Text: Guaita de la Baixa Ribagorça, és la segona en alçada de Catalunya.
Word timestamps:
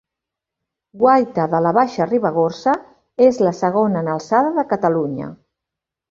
Guaita 1.01 1.43
de 1.51 1.59
la 1.65 1.73
Baixa 1.77 2.07
Ribagorça, 2.07 2.73
és 3.25 3.41
la 3.47 3.51
segona 3.59 4.01
en 4.05 4.09
alçada 4.15 4.55
de 4.57 4.63
Catalunya. 4.73 5.29